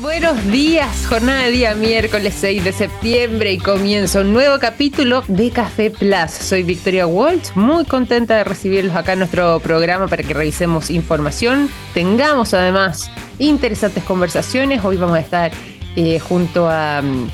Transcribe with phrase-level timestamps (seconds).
[0.00, 5.52] Buenos días, jornada de día miércoles 6 de septiembre y comienza un nuevo capítulo de
[5.52, 6.32] Café Plus.
[6.32, 11.70] Soy Victoria Waltz, muy contenta de recibirlos acá en nuestro programa para que revisemos información,
[11.94, 14.84] tengamos además interesantes conversaciones.
[14.84, 15.52] Hoy vamos a estar
[15.94, 17.28] eh, junto a um,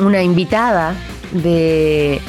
[0.00, 0.94] una invitada
[1.32, 2.20] de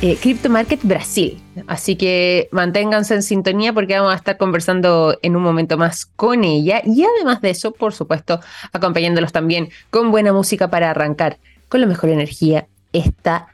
[0.00, 1.41] eh, Crypto Market Brasil.
[1.66, 6.44] Así que manténganse en sintonía porque vamos a estar conversando en un momento más con
[6.44, 6.82] ella.
[6.84, 8.40] Y además de eso, por supuesto,
[8.72, 13.48] acompañándolos también con buena música para arrancar con la mejor energía esta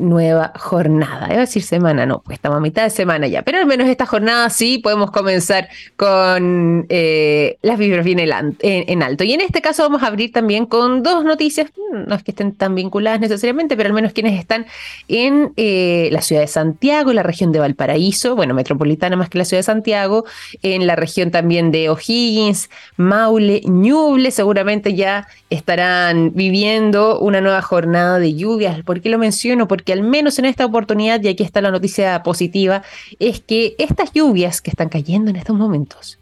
[0.00, 1.26] nueva jornada.
[1.26, 3.88] Iba a decir semana, no, pues estamos a mitad de semana ya, pero al menos
[3.88, 9.24] esta jornada sí podemos comenzar con eh, las vibras bien en, alto.
[9.24, 12.52] Y en este caso vamos a abrir también con dos noticias, no es que estén
[12.52, 14.66] tan vinculadas necesariamente, pero al menos quienes están
[15.08, 19.44] en eh, la ciudad de Santiago, la región de Valparaíso, bueno, metropolitana más que la
[19.44, 20.24] ciudad de Santiago,
[20.62, 28.18] en la región también de O'Higgins, Maule, Ñuble, seguramente ya estarán viviendo una nueva jornada
[28.18, 28.82] de lluvias.
[28.82, 29.68] ¿Por qué lo menciono?
[29.68, 32.82] Porque al menos en esta oportunidad, y aquí está la noticia positiva,
[33.18, 36.18] es que estas lluvias que están cayendo en estos momentos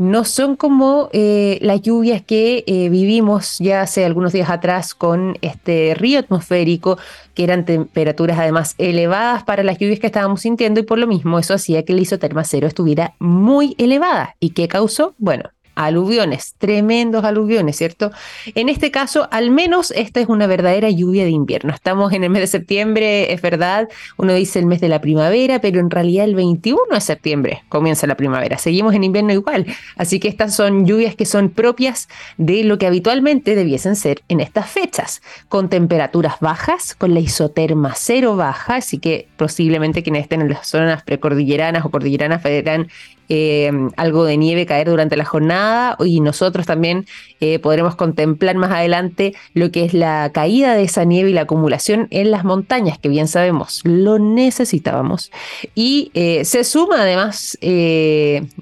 [0.00, 5.36] no son como eh, las lluvias que eh, vivimos ya hace algunos días atrás con
[5.42, 6.96] este río atmosférico,
[7.34, 11.38] que eran temperaturas además elevadas para las lluvias que estábamos sintiendo y por lo mismo
[11.38, 14.36] eso hacía que el isoterma cero estuviera muy elevada.
[14.40, 15.14] ¿Y qué causó?
[15.18, 15.50] Bueno,
[15.86, 18.10] aluviones, tremendos aluviones, ¿cierto?
[18.54, 21.72] En este caso, al menos esta es una verdadera lluvia de invierno.
[21.72, 25.60] Estamos en el mes de septiembre, es verdad, uno dice el mes de la primavera,
[25.60, 28.58] pero en realidad el 21 de septiembre comienza la primavera.
[28.58, 29.66] Seguimos en invierno igual.
[29.96, 34.40] Así que estas son lluvias que son propias de lo que habitualmente debiesen ser en
[34.40, 40.40] estas fechas, con temperaturas bajas, con la isoterma cero baja, así que posiblemente quienes estén
[40.42, 42.88] en las zonas precordilleranas o cordilleranas verán
[43.32, 47.06] eh, algo de nieve caer durante la jornada y nosotros también
[47.38, 51.42] eh, podremos contemplar más adelante lo que es la caída de esa nieve y la
[51.42, 55.30] acumulación en las montañas, que bien sabemos, lo necesitábamos.
[55.76, 57.56] Y eh, se suma además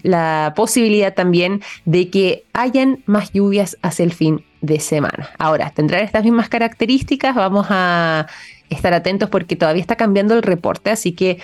[0.03, 5.31] la posibilidad también de que hayan más lluvias hacia el fin de semana.
[5.39, 8.27] Ahora, tendrán estas mismas características, vamos a
[8.69, 11.39] estar atentos porque todavía está cambiando el reporte, así que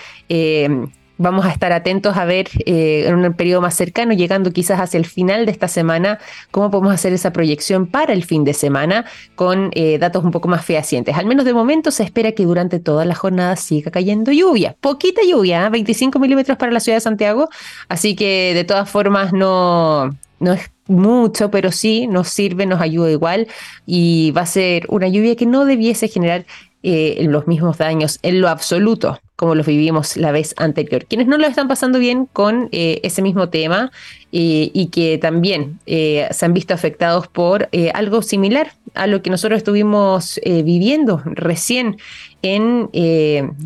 [1.17, 4.97] Vamos a estar atentos a ver eh, en un periodo más cercano, llegando quizás hacia
[4.97, 6.19] el final de esta semana,
[6.51, 9.05] cómo podemos hacer esa proyección para el fin de semana
[9.35, 11.15] con eh, datos un poco más fehacientes.
[11.15, 14.75] Al menos de momento se espera que durante toda la jornada siga cayendo lluvia.
[14.81, 16.21] Poquita lluvia, 25 ¿eh?
[16.21, 17.49] milímetros para la ciudad de Santiago,
[17.87, 20.09] así que de todas formas no,
[20.39, 23.47] no es mucho, pero sí nos sirve, nos ayuda igual
[23.85, 26.45] y va a ser una lluvia que no debiese generar
[26.85, 31.05] los mismos daños en lo absoluto como los vivimos la vez anterior.
[31.05, 33.91] Quienes no lo están pasando bien con eh, ese mismo tema
[34.31, 39.29] eh, y que también eh, se han visto afectados por algo similar a lo que
[39.29, 41.97] nosotros estuvimos viviendo recién
[42.41, 42.89] en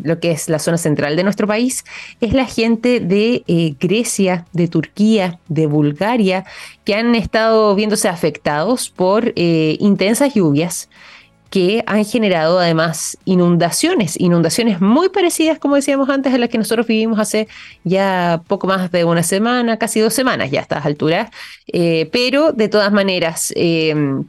[0.02, 1.84] lo que es la zona central de nuestro país,
[2.20, 3.44] es la gente de
[3.78, 6.44] Grecia, de Turquía, de Bulgaria,
[6.84, 10.88] que han estado viéndose afectados por intensas lluvias
[11.50, 16.86] que han generado además inundaciones, inundaciones muy parecidas, como decíamos antes, a las que nosotros
[16.86, 17.48] vivimos hace
[17.84, 21.30] ya poco más de una semana, casi dos semanas ya a estas alturas,
[21.66, 23.52] eh, pero de todas maneras...
[23.56, 24.22] Eh,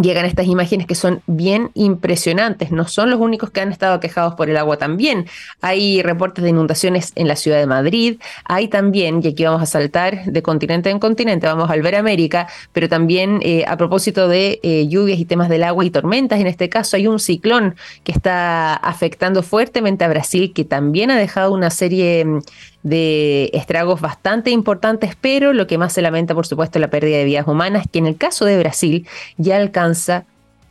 [0.00, 2.70] llegan estas imágenes que son bien impresionantes.
[2.70, 5.26] No son los únicos que han estado quejados por el agua también.
[5.60, 8.20] Hay reportes de inundaciones en la ciudad de Madrid.
[8.44, 12.48] Hay también, y aquí vamos a saltar de continente en continente, vamos a ver América,
[12.72, 16.46] pero también eh, a propósito de eh, lluvias y temas del agua y tormentas, en
[16.46, 21.52] este caso hay un ciclón que está afectando fuertemente a Brasil, que también ha dejado
[21.52, 22.40] una serie mm,
[22.82, 27.16] de estragos bastante importantes, pero lo que más se lamenta, por supuesto, es la pérdida
[27.18, 29.85] de vidas humanas, que en el caso de Brasil ya alcanza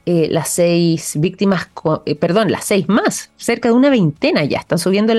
[0.08, 1.68] eh, las seis víctimas,
[2.06, 5.16] eh, perdón, las seis más, cerca de una veintena ya, están subiendo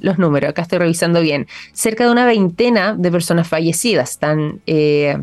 [0.00, 4.60] los números, acá estoy revisando bien, cerca de una veintena de personas fallecidas, están...
[4.66, 5.18] Eh,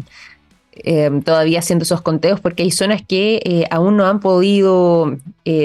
[1.24, 5.18] todavía haciendo esos conteos porque hay zonas que aún no han podido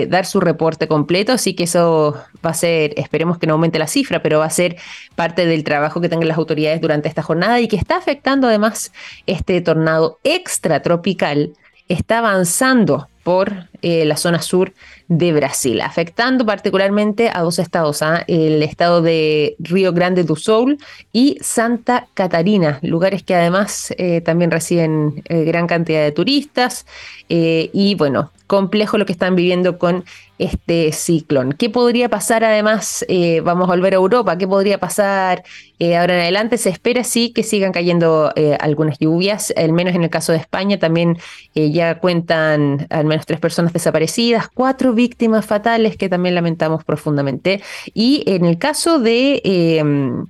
[0.06, 2.14] dar su reporte completo, así que eso
[2.46, 4.76] va a ser, esperemos que no aumente la cifra, pero va a ser
[5.16, 8.92] parte del trabajo que tengan las autoridades durante esta jornada y que está afectando además
[9.26, 11.54] este tornado extratropical,
[11.90, 14.72] está avanzando por eh, la zona sur
[15.08, 18.24] de Brasil, afectando particularmente a dos estados, ¿ah?
[18.26, 20.78] el estado de Río Grande do Sul
[21.12, 26.86] y Santa Catarina, lugares que además eh, también reciben eh, gran cantidad de turistas
[27.28, 30.04] y bueno, complejo lo que están viviendo con
[30.38, 31.52] este ciclón.
[31.52, 33.06] ¿Qué podría pasar además?
[33.08, 34.36] Eh, vamos a volver a Europa.
[34.38, 35.44] ¿Qué podría pasar
[35.78, 36.58] eh, ahora en adelante?
[36.58, 40.38] Se espera sí que sigan cayendo eh, algunas lluvias, al menos en el caso de
[40.38, 41.16] España también
[41.54, 47.62] ya cuentan al menos tres personas desaparecidas, cuatro víctimas fatales que también lamentamos profundamente.
[47.94, 50.26] Y en el caso de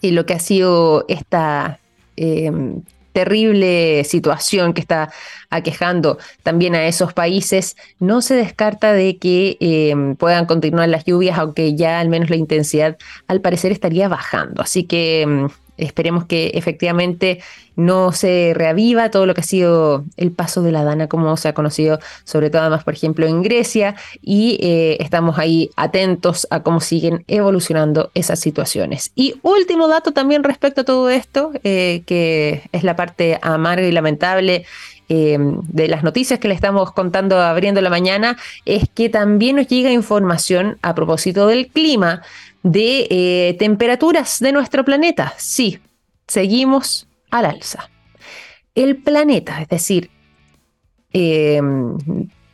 [0.00, 1.78] lo que ha sido esta
[3.12, 5.12] terrible situación que está
[5.50, 11.38] aquejando también a esos países, no se descarta de que em, puedan continuar las lluvias,
[11.38, 12.96] aunque ya al menos la intensidad
[13.26, 14.62] al parecer estaría bajando.
[14.62, 17.40] Así que em, Esperemos que efectivamente
[17.76, 21.48] no se reaviva todo lo que ha sido el paso de la Dana, como se
[21.48, 26.64] ha conocido, sobre todo además, por ejemplo, en Grecia, y eh, estamos ahí atentos a
[26.64, 29.12] cómo siguen evolucionando esas situaciones.
[29.14, 33.92] Y último dato también respecto a todo esto, eh, que es la parte amarga y
[33.92, 34.64] lamentable
[35.10, 38.36] eh, de las noticias que le estamos contando abriendo la mañana,
[38.66, 42.22] es que también nos llega información a propósito del clima
[42.62, 45.34] de eh, temperaturas de nuestro planeta.
[45.36, 45.78] Sí,
[46.26, 47.90] seguimos al alza.
[48.74, 50.10] El planeta, es decir,
[51.12, 51.96] em,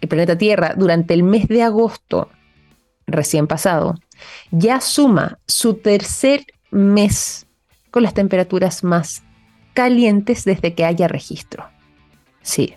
[0.00, 2.28] el planeta Tierra, durante el mes de agosto
[3.06, 3.94] recién pasado,
[4.50, 7.46] ya suma su tercer mes
[7.90, 9.22] con las temperaturas más
[9.74, 11.68] calientes desde que haya registro.
[12.42, 12.74] Sí,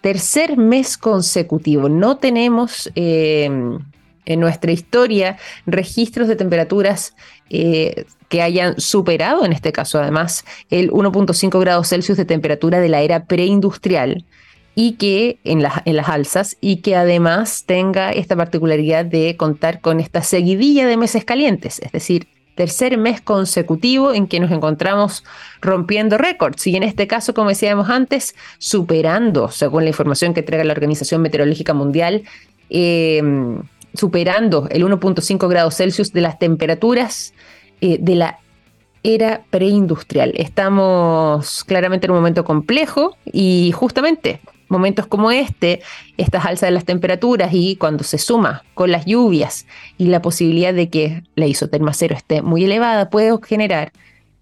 [0.00, 1.88] tercer mes consecutivo.
[1.88, 3.78] No tenemos em,
[4.26, 7.14] en nuestra historia registros de temperaturas
[7.50, 12.88] eh, que hayan superado, en este caso además, el 1.5 grados Celsius de temperatura de
[12.88, 14.24] la era preindustrial
[14.74, 19.98] y que en, en las alzas y que además tenga esta particularidad de contar con
[19.98, 22.28] esta seguidilla de meses calientes, es decir,
[22.58, 25.22] tercer mes consecutivo en que nos encontramos
[25.60, 26.66] rompiendo récords.
[26.66, 31.22] Y en este caso, como decíamos antes, superando, según la información que entrega la Organización
[31.22, 32.24] Meteorológica Mundial,
[32.68, 33.22] eh,
[33.94, 37.34] superando el 1.5 grados Celsius de las temperaturas
[37.80, 38.38] eh, de la
[39.02, 40.32] era preindustrial.
[40.36, 45.80] Estamos claramente en un momento complejo y justamente momentos como este,
[46.16, 50.74] estas alzas de las temperaturas y cuando se suma con las lluvias y la posibilidad
[50.74, 53.92] de que la isoterma cero esté muy elevada, puede generar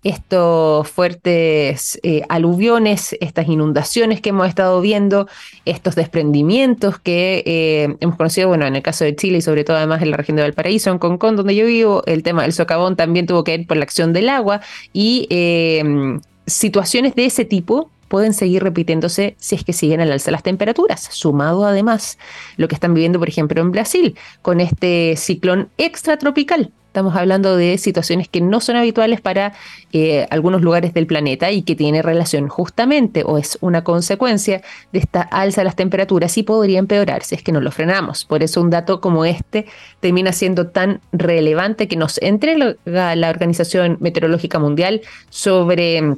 [0.06, 5.26] estos fuertes eh, aluviones, estas inundaciones que hemos estado viendo,
[5.64, 9.76] estos desprendimientos que eh, hemos conocido, bueno, en el caso de Chile y sobre todo
[9.76, 12.94] además en la región de Valparaíso, en Concón, donde yo vivo, el tema del socavón
[12.94, 14.60] también tuvo que ver por la acción del agua
[14.92, 20.30] y em, situaciones de ese tipo pueden seguir repitiéndose si es que siguen al alza
[20.30, 22.16] las temperaturas, sumado además
[22.56, 27.76] lo que están viviendo, por ejemplo, en Brasil, con este ciclón extratropical Estamos hablando de
[27.76, 29.52] situaciones que no son habituales para
[29.92, 34.62] eh, algunos lugares del planeta y que tiene relación justamente o es una consecuencia
[34.94, 38.24] de esta alza de las temperaturas y podría empeorar si es que no lo frenamos.
[38.24, 39.66] Por eso un dato como este
[40.00, 46.14] termina siendo tan relevante que nos entrega la Organización Meteorológica Mundial sobre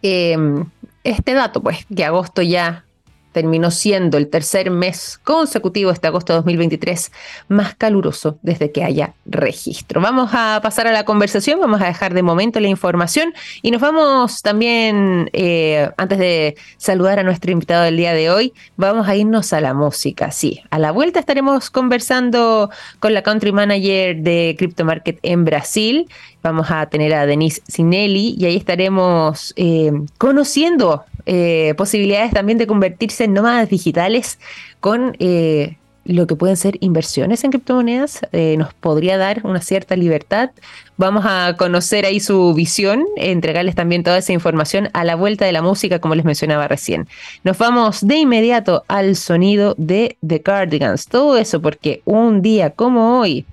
[0.00, 0.64] em,
[1.04, 2.86] este dato, pues que agosto ya
[3.32, 7.12] terminó siendo el tercer mes consecutivo este agosto de 2023
[7.48, 10.00] más caluroso desde que haya registro.
[10.00, 13.32] Vamos a pasar a la conversación, vamos a dejar de momento la información
[13.62, 18.52] y nos vamos también, eh, antes de saludar a nuestro invitado del día de hoy,
[18.76, 20.30] vamos a irnos a la música.
[20.30, 26.08] Sí, a la vuelta estaremos conversando con la country manager de Crypto Market en Brasil.
[26.42, 32.66] Vamos a tener a Denise Sinelli y ahí estaremos eh, conociendo eh, posibilidades también de
[32.66, 34.38] convertirse en nómadas digitales
[34.80, 38.20] con eh, lo que pueden ser inversiones en criptomonedas.
[38.32, 40.50] Eh, nos podría dar una cierta libertad.
[40.96, 45.52] Vamos a conocer ahí su visión, entregarles también toda esa información a la vuelta de
[45.52, 47.08] la música, como les mencionaba recién.
[47.44, 51.06] Nos vamos de inmediato al sonido de The Cardigans.
[51.06, 53.44] Todo eso porque un día como hoy,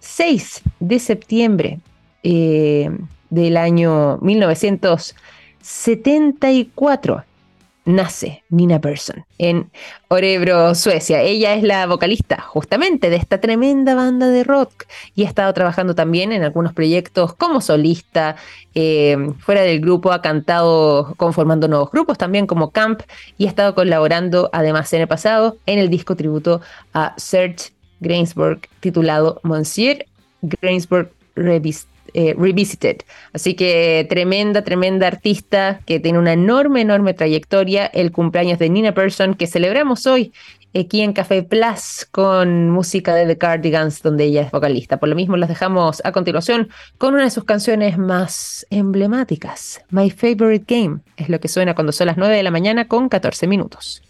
[0.00, 1.78] 6 de septiembre
[2.22, 5.14] del año 1900,
[5.64, 7.24] 74
[7.86, 9.70] nace Nina Persson en
[10.08, 11.22] Orebro, Suecia.
[11.22, 15.94] Ella es la vocalista justamente de esta tremenda banda de rock y ha estado trabajando
[15.94, 18.36] también en algunos proyectos como solista.
[18.74, 23.00] Eh, fuera del grupo ha cantado conformando nuevos grupos también como Camp
[23.38, 26.60] y ha estado colaborando además en el pasado en el disco tributo
[26.92, 30.04] a Serge Gainsbourg titulado Monsieur
[30.42, 31.10] Gainsbourg
[32.14, 32.98] eh, Revisited.
[33.32, 37.86] Así que tremenda, tremenda artista que tiene una enorme, enorme trayectoria.
[37.86, 40.32] El cumpleaños de Nina Persson que celebramos hoy
[40.80, 44.98] aquí en Café Plus con música de The Cardigans, donde ella es vocalista.
[44.98, 46.68] Por lo mismo, las dejamos a continuación
[46.98, 49.82] con una de sus canciones más emblemáticas.
[49.90, 53.08] My Favorite Game es lo que suena cuando son las 9 de la mañana con
[53.08, 54.02] 14 minutos.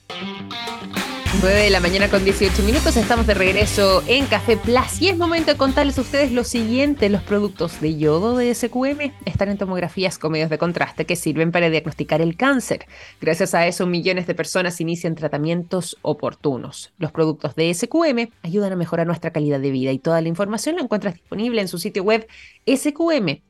[1.40, 5.16] 9 de la mañana con 18 minutos, estamos de regreso en Café Plus y es
[5.16, 9.58] momento de contarles a ustedes lo siguiente, los productos de yodo de SQM están en
[9.58, 12.86] tomografías con medios de contraste que sirven para diagnosticar el cáncer.
[13.20, 16.92] Gracias a eso millones de personas inician tratamientos oportunos.
[16.98, 20.76] Los productos de SQM ayudan a mejorar nuestra calidad de vida y toda la información
[20.76, 22.26] la encuentras disponible en su sitio web
[22.66, 23.44] sqm.com.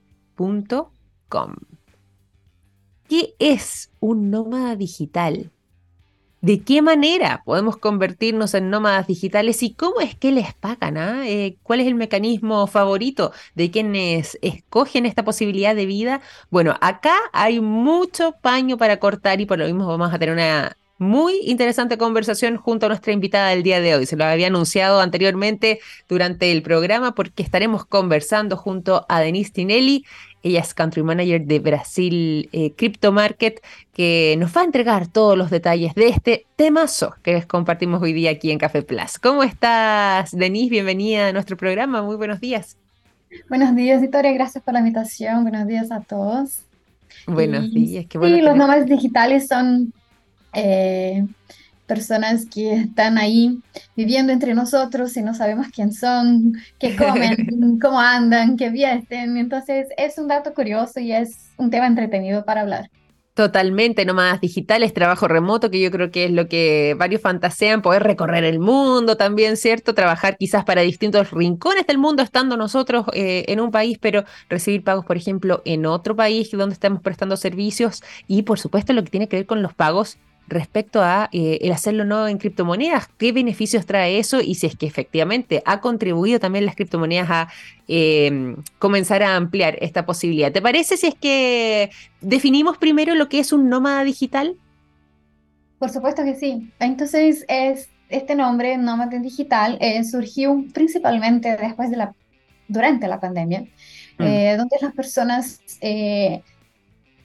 [3.08, 5.50] ¿Qué es un nómada digital?
[6.44, 10.98] ¿De qué manera podemos convertirnos en nómadas digitales y cómo es que les pagan?
[10.98, 11.26] Ah?
[11.26, 16.20] Eh, ¿Cuál es el mecanismo favorito de quienes escogen esta posibilidad de vida?
[16.50, 20.76] Bueno, acá hay mucho paño para cortar y por lo mismo vamos a tener una
[20.98, 24.04] muy interesante conversación junto a nuestra invitada del día de hoy.
[24.04, 30.04] Se lo había anunciado anteriormente durante el programa porque estaremos conversando junto a Denise Tinelli.
[30.44, 33.62] Ella es Country Manager de Brasil eh, Crypto Market,
[33.94, 38.12] que nos va a entregar todos los detalles de este temazo que les compartimos hoy
[38.12, 39.18] día aquí en Café Plus.
[39.18, 40.68] ¿Cómo estás, Denise?
[40.68, 42.02] Bienvenida a nuestro programa.
[42.02, 42.76] Muy buenos días.
[43.48, 44.32] Buenos días, Victoria.
[44.32, 45.44] Gracias por la invitación.
[45.44, 46.60] Buenos días a todos.
[47.26, 48.04] Buenos días.
[48.06, 49.94] Qué bueno sí, los nómadas digitales son
[50.52, 51.24] eh,
[51.86, 53.60] personas que están ahí
[53.96, 59.36] viviendo entre nosotros y no sabemos quién son, qué comen, cómo andan, qué visten.
[59.36, 62.90] Entonces es un dato curioso y es un tema entretenido para hablar.
[63.34, 68.04] Totalmente, nómadas digitales, trabajo remoto, que yo creo que es lo que varios fantasean, poder
[68.04, 69.92] recorrer el mundo también, ¿cierto?
[69.92, 74.84] Trabajar quizás para distintos rincones del mundo, estando nosotros eh, en un país, pero recibir
[74.84, 79.10] pagos, por ejemplo, en otro país donde estamos prestando servicios y, por supuesto, lo que
[79.10, 83.32] tiene que ver con los pagos respecto a eh, el hacerlo no en criptomonedas, qué
[83.32, 87.48] beneficios trae eso y si es que efectivamente ha contribuido también las criptomonedas a
[87.88, 90.52] em, comenzar a ampliar esta posibilidad.
[90.52, 94.56] ¿Te parece si es que definimos primero lo que es un nómada digital?
[95.78, 96.70] Por supuesto que sí.
[96.78, 102.14] Entonces, es, este nombre, nómada digital, eh, surgió principalmente después de la,
[102.68, 103.62] durante la pandemia,
[104.18, 104.22] mm.
[104.22, 105.60] eh, donde las personas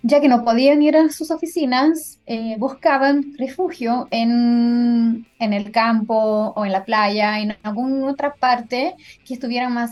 [0.01, 6.53] ya que no podían ir a sus oficinas, eh, buscaban refugio en, en, el campo
[6.56, 9.91] o en la playa, en alguna otra parte que estuviera más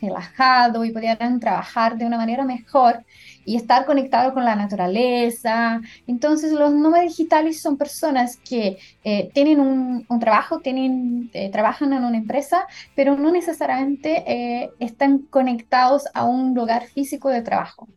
[0.00, 3.04] relajado y pudieran trabajar de una manera mejor
[3.44, 5.80] y estar conectado con la naturaleza.
[6.06, 11.92] Entonces los nómadas digitales son personas que eh, tienen un, un, trabajo, tienen, eh, trabajan
[11.92, 17.88] en una empresa, pero no necesariamente están conectados a un lugar físico de trabajo.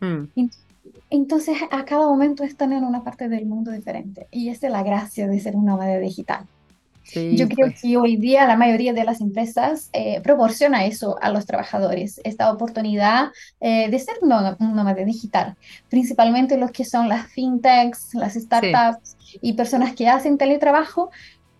[0.00, 0.50] Mm.
[1.14, 4.28] Entonces, a cada momento están en una parte del mundo diferente.
[4.30, 6.46] Y esa es la gracia de ser un nómada digital.
[7.14, 7.82] Yo creo pues.
[7.82, 12.50] que hoy día la mayoría de las empresas eh, proporciona eso a los trabajadores, esta
[12.50, 15.56] oportunidad eh, de ser un nómada digital,
[15.90, 21.10] principalmente los que son las fintechs, las startups y personas que hacen teletrabajo,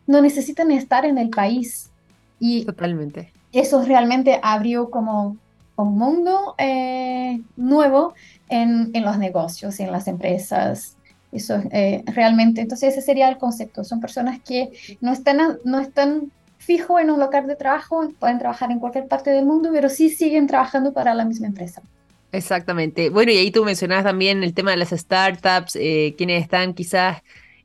[0.07, 1.91] no necesitan estar en el país.
[2.39, 3.33] Y Totalmente.
[3.53, 5.37] Eso realmente abrió como
[5.77, 8.15] un mundo eh, nuevo
[8.53, 10.97] en, en, los negocios, en las empresas.
[11.33, 13.85] Eso eh, realmente, entonces ese sería el concepto.
[13.85, 18.71] Son personas que no están, no están fijo en un local de trabajo, pueden trabajar
[18.71, 21.83] en cualquier parte del mundo, pero sí siguen trabajando para la misma empresa.
[22.31, 23.11] Exactamente.
[23.11, 27.23] Bueno, y ahí tú mencionabas también el tema de las startups, eh, quienes están quizás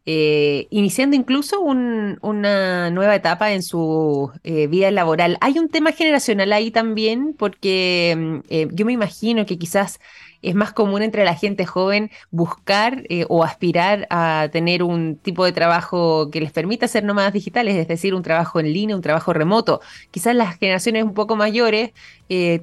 [0.10, 5.38] eh, iniciando incluso una nueva etapa en su eh, vida laboral.
[5.42, 10.00] Hay un tema generacional ahí también, porque mm, eh, yo me imagino que quizás
[10.42, 15.52] es más común entre la gente joven buscar o aspirar a tener un tipo de
[15.52, 19.34] trabajo que les permita ser nómadas digitales, es decir, un trabajo en línea, un trabajo
[19.34, 19.82] remoto.
[20.12, 21.92] Quizás las generaciones un poco mayores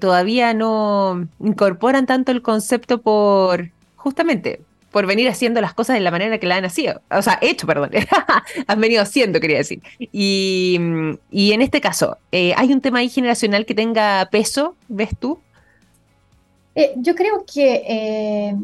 [0.00, 4.60] todavía no incorporan tanto el concepto por justamente
[4.94, 7.02] por venir haciendo las cosas de la manera que la han nacido.
[7.10, 7.90] O sea, hecho, perdón.
[8.68, 9.82] han venido haciendo, quería decir.
[9.98, 10.76] Y,
[11.32, 15.40] en este caso, eh, ¿hay un tema ahí generacional que tenga peso, ves tú?
[16.74, 18.56] Eh, yo creo que eh,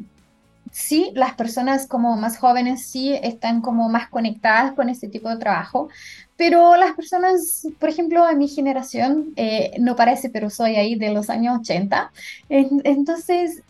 [0.71, 5.37] sí, las personas como más jóvenes sí están como más conectadas con este tipo de
[5.37, 5.89] trabajo,
[6.37, 9.35] pero las personas, por ejemplo, en mi generación,
[9.79, 12.11] no parece, pero soy ahí de los años 80,
[12.49, 13.63] entonces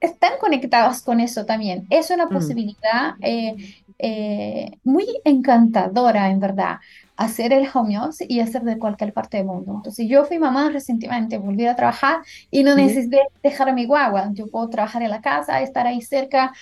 [0.00, 1.86] están conectados con eso también.
[1.90, 2.30] Es una mm.
[2.30, 3.54] posibilidad eh,
[3.98, 6.78] eh, muy encantadora, en verdad.
[7.20, 9.74] Hacer el home office y hacer de cualquier parte del mundo.
[9.76, 14.30] Entonces, yo fui mamá recientemente, volví a trabajar y no necesité dejar a mi guagua.
[14.32, 16.54] Yo puedo trabajar en la casa, estar ahí cerca,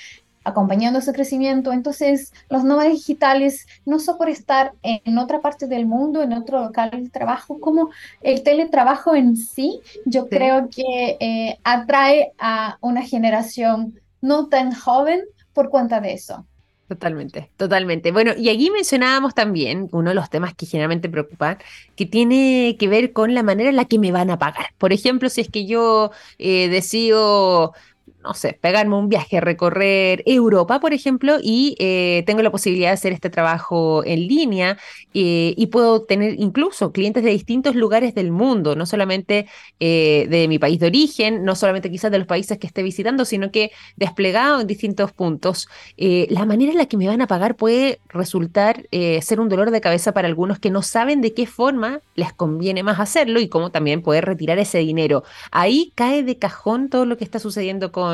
[0.43, 1.73] acompañando su crecimiento.
[1.73, 6.61] Entonces, los nómadas digitales, no solo por estar en otra parte del mundo, en otro
[6.61, 13.03] local de trabajo, como el teletrabajo en sí, yo creo que eh, atrae a una
[13.03, 15.21] generación no tan joven
[15.53, 16.45] por cuenta de eso.
[16.89, 18.13] Totalmente, totalmente.
[18.13, 21.59] Bueno, y aquí mencionábamos también uno de los temas que generalmente preocupan,
[21.97, 24.69] que tiene que ver con la manera en la que me van a pagar.
[24.79, 27.75] Por ejemplo, si es que yo eh, decido
[28.23, 32.95] no sé, pegarme un viaje, recorrer Europa, por ejemplo, y eh, tengo la posibilidad de
[32.95, 34.77] hacer este trabajo en línea
[35.15, 39.47] eh, y puedo tener incluso clientes de distintos lugares del mundo, no solamente
[39.79, 43.25] eh, de mi país de origen, no solamente quizás de los países que esté visitando,
[43.25, 45.69] sino que desplegado en distintos puntos.
[45.97, 49.81] la manera en la que me van a pagar puede resultar ser un dolor de
[49.81, 53.71] cabeza para algunos que no saben de qué forma les conviene más hacerlo y cómo
[53.71, 55.23] también poder retirar ese dinero.
[55.51, 58.08] Ahí cae de cajón todo lo que está sucediendo con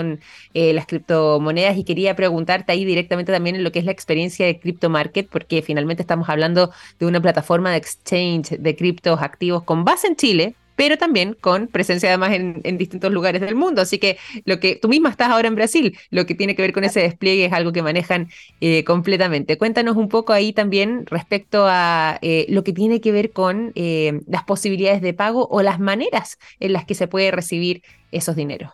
[0.54, 4.46] eh, las criptomonedas y quería preguntarte ahí directamente también en lo que es la experiencia
[4.46, 9.64] de Crypto Market, porque finalmente estamos hablando de una plataforma de exchange de criptos activos
[9.64, 13.82] con base en Chile, pero también con presencia además en, distintos lugares del mundo.
[13.82, 16.72] Así que lo que tú misma estás ahora en Brasil, lo que tiene que ver
[16.72, 18.28] con ese despliegue es algo que manejan
[18.60, 19.58] eh, completamente.
[19.58, 24.44] Cuéntanos un poco ahí también respecto a eh, lo que tiene que ver con las
[24.44, 28.72] posibilidades de pago o las maneras en las que se puede recibir esos dineros.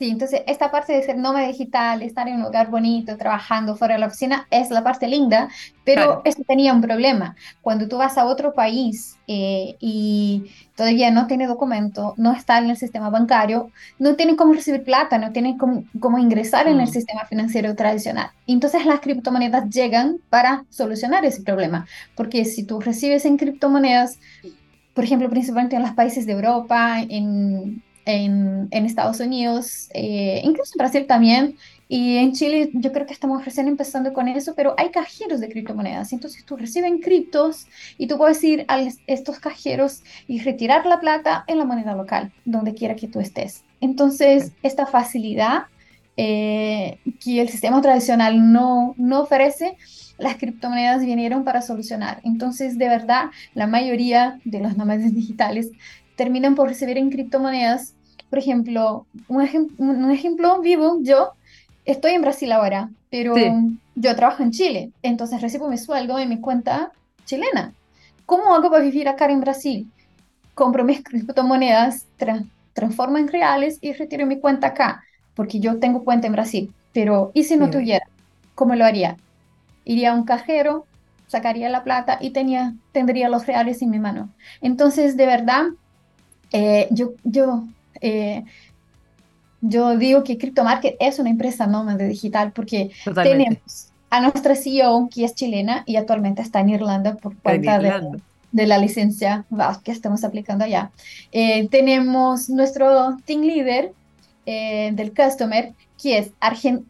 [0.00, 3.96] Sí, entonces esta parte de ser nómada digital, estar en un lugar bonito, trabajando fuera
[3.96, 5.50] de la oficina, es la parte linda,
[5.84, 7.36] pero eso tenía un problema.
[7.60, 12.70] Cuando tú vas a otro país eh, y todavía no tiene documento, no está en
[12.70, 16.92] el sistema bancario, no tienen cómo recibir plata, no tienen cómo, ingresar en el mm.
[16.92, 18.30] sistema financiero tradicional.
[18.46, 24.18] Entonces las criptomonedas llegan para solucionar ese problema, porque si tú recibes en criptomonedas,
[24.94, 27.82] por ejemplo, principalmente en los países de Europa, en
[28.14, 31.56] en, Estados Unidos, eh, incluso en Brasil también,
[31.88, 35.48] y en Chile yo creo que estamos recién empezando con eso, pero hay cajeros de
[35.48, 37.66] criptomonedas, entonces tú recibes criptos
[37.98, 42.32] y tú puedes ir a estos cajeros y retirar la plata en la moneda local,
[42.44, 43.64] donde quiera que tú estés.
[43.80, 45.64] Entonces, esta facilidad
[46.16, 49.76] eh, que el sistema tradicional no, no ofrece,
[50.18, 52.20] las criptomonedas vinieron para solucionar.
[52.24, 55.70] Entonces, de verdad, la mayoría de los nómadas digitales
[56.16, 57.94] terminan por recibir en criptomonedas.
[58.30, 59.40] Por ejemplo, un,
[59.78, 61.32] un ejemplo vivo, yo
[61.84, 63.34] estoy en Brasil ahora, pero
[63.96, 66.92] yo trabajo en Chile, entonces recibo mi sueldo en mi cuenta
[67.24, 67.74] chilena.
[68.26, 69.90] ¿Cómo hago para vivir acá en Brasil?
[70.54, 72.06] Compro mis criptomonedas,
[72.72, 75.02] transformo en reales y retiro mi cuenta acá,
[75.34, 76.72] porque yo tengo cuenta en Brasil.
[76.92, 78.06] Pero, ¿y si no tuviera?
[78.54, 79.16] ¿Cómo lo haría?
[79.84, 80.86] Iría a un cajero,
[81.26, 84.30] sacaría la plata y tenía, tendría los reales en mi mano.
[84.60, 85.66] Entonces, de verdad,
[86.52, 87.64] eh, yo, yo,
[88.00, 88.44] eh,
[89.60, 95.24] yo digo que CryptoMarket es una empresa nómada digital porque tenemos a nuestra CEO que
[95.24, 98.20] es chilena y actualmente está en Irlanda por cuenta de,
[98.52, 99.44] de, la licencia
[99.84, 100.90] que estamos aplicando allá.
[101.30, 103.92] Eh, tenemos nuestro team leader
[104.46, 106.30] del customer que es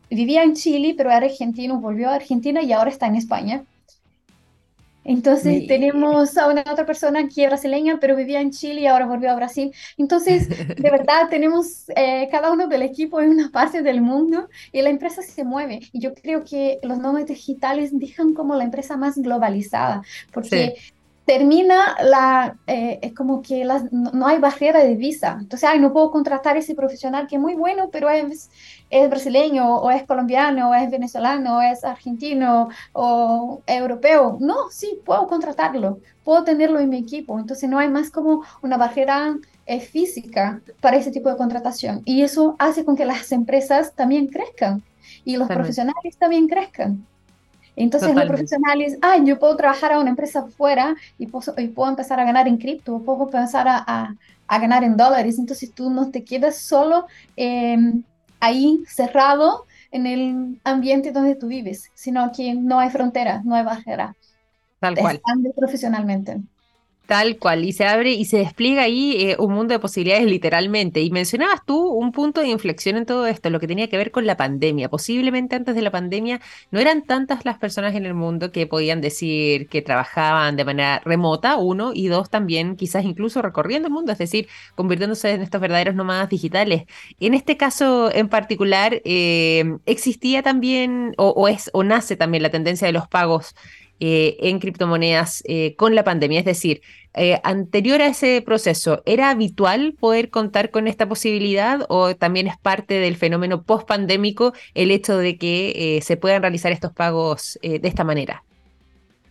[0.08, 3.64] vivía en Chile pero era argentino, volvió a Argentina y ahora está en España.
[5.04, 9.06] Entonces tenemos a una otra persona que es brasileña, pero vivía en Chile y ahora
[9.06, 9.72] volvió a Brasil.
[9.96, 14.82] Entonces, de verdad, tenemos eh, cada uno del equipo en una parte del mundo y
[14.82, 15.80] la empresa se mueve.
[15.92, 20.76] Y yo creo que los nómadas digitales dejan como la empresa más globalizada, porque
[21.30, 25.38] termina la, eh, es como que no, hay barrera de visa.
[25.40, 28.50] Entonces, ay, no puedo contratar ese profesional que es muy bueno, pero es,
[28.90, 34.38] es brasileño, o es colombiano, o es venezolano, o es argentino, o europeo.
[34.40, 37.38] No, sí, puedo contratarlo, puedo tenerlo en mi equipo.
[37.38, 42.02] Entonces, no hay más como una barrera eh, física para ese tipo de contratación.
[42.06, 44.82] Y eso hace con que las empresas también crezcan
[45.24, 47.06] y los profesionales también crezcan.
[47.82, 51.88] Entonces los profesionales, ah, yo puedo trabajar a una empresa afuera y puedo, y puedo
[51.88, 54.14] empezar a ganar en cripto, puedo empezar a,
[54.46, 55.38] a, ganar en dólares.
[55.38, 58.02] Entonces tú no te quedas solo em,
[58.38, 63.64] ahí cerrado en el ambiente donde tú vives, sino que no hay frontera, no hay
[63.64, 64.14] barrera.
[64.78, 65.20] Tal cual.
[65.56, 66.40] profesionalmente.
[67.10, 71.00] Tal cual, y se abre y se despliega ahí eh, un mundo de posibilidades literalmente.
[71.00, 74.12] Y mencionabas tú un punto de inflexión en todo esto, lo que tenía que ver
[74.12, 74.88] con la pandemia.
[74.88, 79.00] Posiblemente antes de la pandemia no eran tantas las personas en el mundo que podían
[79.00, 84.12] decir que trabajaban de manera remota, uno, y dos, también quizás incluso recorriendo el mundo,
[84.12, 84.46] es decir,
[84.76, 86.84] convirtiéndose en estos verdaderos nómadas digitales.
[87.18, 92.50] En este caso en particular, eh, existía también, o, o, es, o nace también la
[92.50, 93.56] tendencia de los pagos
[94.00, 96.40] eh, en criptomonedas eh, con la pandemia.
[96.40, 96.82] Es decir,
[97.42, 102.94] anterior a ese proceso, ¿era habitual poder contar con esta posibilidad o también es parte
[102.94, 108.44] del fenómeno post-pandémico el hecho de que se puedan realizar estos pagos de esta manera?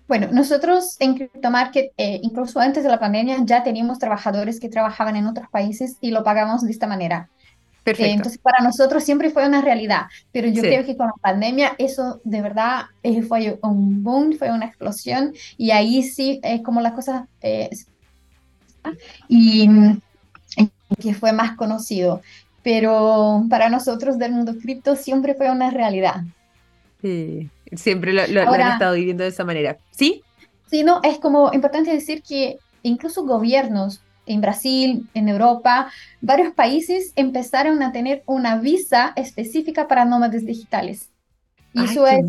[0.09, 5.27] Bueno, nosotros en CryptoMarket, incluso antes de la pandemia, ya teníamos trabajadores que trabajaban en
[5.27, 7.29] otros países y lo pagamos de esta manera.
[7.91, 8.13] Perfecto.
[8.13, 12.21] entonces, para nosotros siempre fue una realidad, pero yo creo que con la pandemia eso
[12.23, 16.93] de verdad eh, fue un boom, fue una explosión y ahí sí es como las
[16.93, 17.69] cosas eh,
[19.27, 19.69] y
[21.01, 22.21] que fue más conocido.
[22.63, 26.23] Pero para nosotros del mundo cripto siempre fue una realidad.
[27.01, 29.77] Sí, siempre lo, lo han estado viviendo de esa manera.
[29.91, 30.21] ¿Sí?
[30.69, 37.11] Sí, no, es como importante decir que incluso gobiernos en Brasil, en Europa, varios países
[37.15, 41.09] empezaron a tener una visa específica para nómades digitales.
[41.73, 42.25] Y eso es,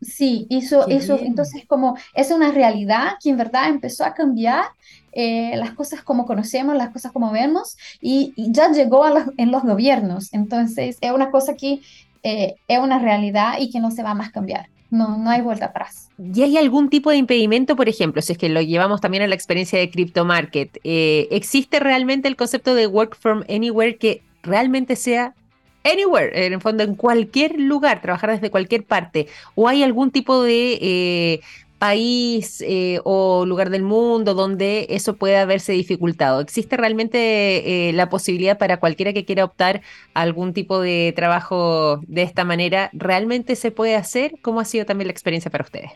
[0.00, 4.64] sí, eso, eso, entonces como es una realidad que en verdad empezó a cambiar
[5.12, 9.62] eh, las cosas como conocemos, las cosas como vemos, y, ya llegó a en los
[9.62, 10.32] gobiernos.
[10.32, 11.80] Entonces es una cosa que
[12.22, 15.40] eh, es una realidad y que no se va a más cambiar no, no hay
[15.40, 16.10] vuelta atrás.
[16.18, 19.26] ¿Y hay algún tipo de impedimento, por ejemplo, si es que lo llevamos también a
[19.26, 20.78] la experiencia de Crypto Market?
[20.84, 25.34] Eh, ¿Existe realmente el concepto de work from anywhere que realmente sea
[25.82, 29.28] anywhere, en el fondo en cualquier lugar, trabajar desde cualquier parte?
[29.54, 31.40] ¿O hay algún tipo de eh,
[31.82, 36.40] país eh, o lugar del mundo donde eso pueda haberse dificultado.
[36.40, 39.82] ¿Existe realmente eh, la posibilidad para cualquiera que quiera optar
[40.14, 42.88] a algún tipo de trabajo de esta manera?
[42.92, 44.34] ¿Realmente se puede hacer?
[44.42, 45.90] ¿Cómo ha sido también la experiencia para ustedes?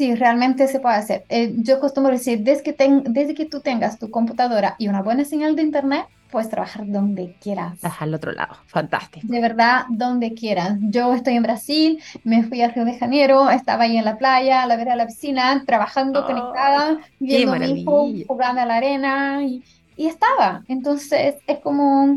[0.00, 1.26] Sí, realmente se puede hacer.
[1.28, 5.26] Eh, yo acostumbro decir, desde que, desde que tú tengas tu computadora y una buena
[5.26, 7.78] señal de internet, puedes trabajar donde quieras.
[7.98, 9.26] al otro lado, fantástico.
[9.28, 10.78] De verdad, donde quieras.
[10.80, 14.62] Yo estoy en Brasil, me fui a Río de Janeiro, estaba ahí en la playa,
[14.62, 18.76] a la vera de la piscina, trabajando conectada, viendo a mi hijo, jugando a la
[18.76, 19.62] arena y,
[19.98, 20.64] y, estaba.
[20.68, 22.16] Entonces es como,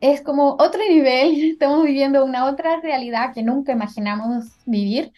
[0.00, 5.12] es como otro nivel, estamos viviendo una otra realidad que nunca imaginamos vivir,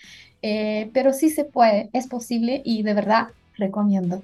[0.47, 4.23] eh, pero sí se puede, es posible y de verdad recomiendo.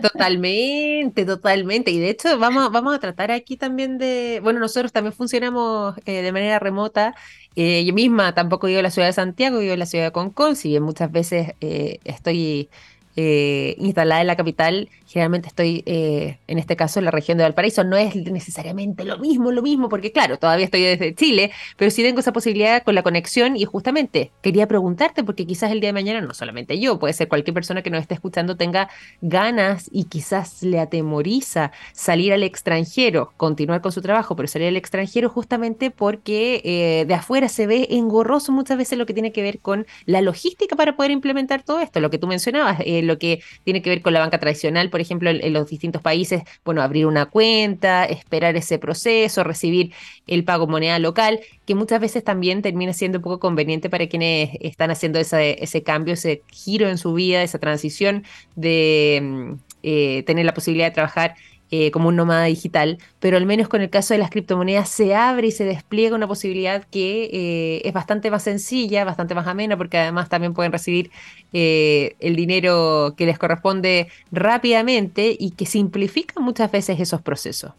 [0.00, 1.90] Totalmente, totalmente.
[1.90, 6.22] Y de hecho vamos, vamos a tratar aquí también de, bueno, nosotros también funcionamos eh,
[6.22, 7.16] de manera remota.
[7.56, 10.12] Eh, yo misma tampoco vivo en la ciudad de Santiago, vivo en la ciudad de
[10.12, 12.70] Concón, si bien muchas veces eh, estoy
[13.16, 17.84] instalada en la capital, generalmente estoy, eh, en este caso, en la región de Valparaíso.
[17.84, 22.02] No es necesariamente lo mismo, lo mismo, porque claro, todavía estoy desde Chile, pero sí
[22.02, 25.92] tengo esa posibilidad con la conexión y justamente quería preguntarte, porque quizás el día de
[25.92, 28.88] mañana, no solamente yo, puede ser cualquier persona que nos esté escuchando tenga
[29.20, 34.76] ganas y quizás le atemoriza salir al extranjero, continuar con su trabajo, pero salir al
[34.76, 39.42] extranjero justamente porque eh, de afuera se ve engorroso muchas veces lo que tiene que
[39.42, 43.18] ver con la logística para poder implementar todo esto, lo que tú mencionabas, eh, lo
[43.18, 46.82] que tiene que ver con la banca tradicional, por ejemplo, en, los distintos países, bueno,
[46.82, 49.92] abrir una cuenta, esperar ese proceso, recibir
[50.26, 54.50] el pago moneda local, que muchas veces también termina siendo un poco conveniente para quienes
[54.60, 58.24] están haciendo ese, ese cambio, ese giro en su vida, esa transición
[58.56, 61.34] de mm, eh, tener la posibilidad de trabajar
[61.74, 65.14] eh, como un nómada digital, pero al menos con el caso de las criptomonedas se
[65.14, 69.78] abre y se despliega una posibilidad que eh, es bastante más sencilla, bastante más amena,
[69.78, 71.10] porque además también pueden recibir
[71.54, 77.72] eh, el dinero que les corresponde rápidamente y que simplifica muchas veces esos procesos.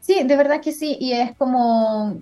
[0.00, 2.20] Sí, de verdad que sí, y es como,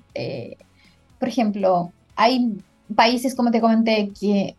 [1.19, 2.57] por ejemplo, hay
[2.95, 4.55] países, como te comenté, que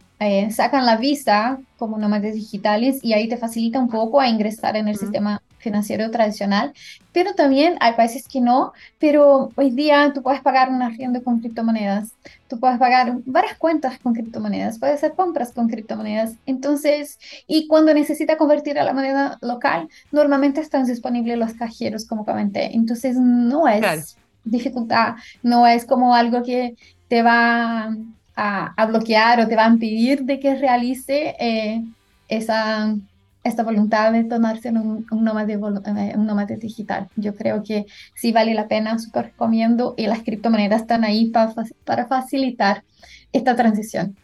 [0.51, 4.89] sacan la visa como nómadas digitales y ahí te facilita un poco a ingresar en
[4.89, 6.73] el sistema financiero tradicional,
[7.13, 11.39] pero también hay países que no, pero hoy día tú puedes pagar un arriendo con
[11.39, 12.11] criptomonedas,
[12.47, 17.93] tú puedes pagar varias cuentas con criptomonedas, puedes hacer compras con criptomonedas, entonces, y cuando
[17.93, 23.67] necesita convertir a la moneda local, normalmente están disponibles los cajeros, como comenté, entonces no
[23.67, 26.75] es dificultad, no es como algo que
[27.07, 27.95] te va
[28.35, 31.83] a, bloquear o te va a impedir de que realice eh,
[32.27, 32.95] esa
[33.43, 37.09] esta voluntad de tornarse en un, un, nómade, eh, un nómade digital.
[37.15, 41.53] Yo creo que sí vale la pena, súper recomiendo y las criptomonedas están ahí para,
[41.85, 42.83] para facilitar
[43.31, 44.15] esta transición.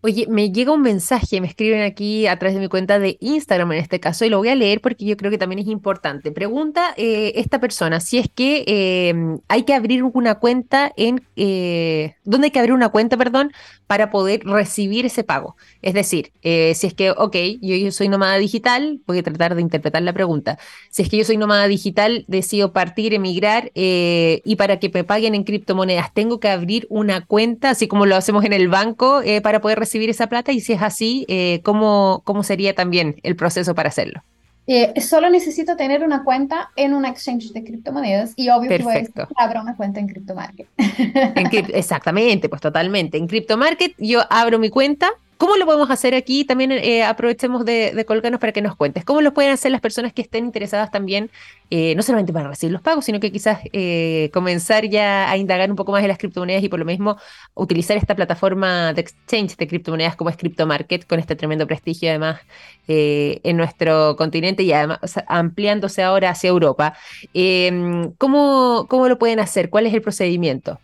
[0.00, 3.72] Oye, me llega un mensaje, me escriben aquí a través de mi cuenta de Instagram
[3.72, 6.30] en este caso, y lo voy a leer porque yo creo que también es importante.
[6.30, 11.26] Pregunta eh, esta persona si es que em, hay que abrir una cuenta en...
[11.34, 13.50] Eh, ¿Dónde hay que abrir una cuenta, perdón,
[13.88, 15.56] para poder recibir ese pago?
[15.82, 19.56] Es decir, eh, si es que, ok, yo, yo, soy nómada digital, voy a tratar
[19.56, 20.60] de interpretar la pregunta.
[20.90, 25.34] Si es que yo soy nómada digital, decido partir, emigrar, y para que me paguen
[25.34, 29.60] en criptomonedas, ¿tengo que abrir una cuenta, así como lo hacemos en el banco, para
[29.60, 33.36] poder recibir recibir esa plata y si es así, eh, ¿cómo, ¿cómo sería también el
[33.36, 34.22] proceso para hacerlo?
[34.66, 39.26] Eh, solo necesito tener una cuenta en un exchange de criptomonedas y obvio Perfecto.
[39.26, 40.68] que abra una cuenta en CryptoMarket.
[41.72, 43.16] exactamente, pues totalmente.
[43.16, 46.44] En CryptoMarket yo abro mi cuenta ¿Cómo lo podemos hacer aquí?
[46.44, 49.04] También eh, aprovechemos de, colgarnos para que nos cuentes.
[49.04, 51.30] ¿Cómo lo pueden hacer las personas que estén interesadas también,
[51.70, 55.70] eh, no solamente para recibir los pagos, sino que quizás eh, comenzar ya a indagar
[55.70, 57.18] un poco más en las criptomonedas y por lo mismo
[57.54, 62.40] utilizar esta plataforma de exchange de criptomonedas como es CryptoMarket, con este tremendo prestigio además
[62.88, 64.98] en nuestro continente y además
[65.28, 66.94] ampliándose ahora hacia Europa?
[67.32, 69.70] Em, ¿cómo, ¿Cómo lo pueden hacer?
[69.70, 70.80] ¿Cuál es el procedimiento?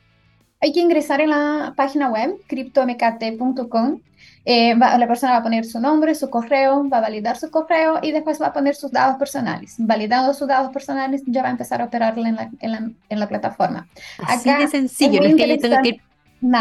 [0.64, 4.00] Hay que ingresar en la página web cryptomkt.com
[4.46, 7.98] eh, la persona va a poner su nombre, su correo, va a validar su correo
[8.00, 9.74] y después va a poner sus datos personales.
[9.76, 13.20] Validando sus datos personales, ya va a empezar a operarla en la, en la, en
[13.20, 13.86] la plataforma.
[14.26, 16.00] Así de sencillo, no es que yo tenga que ir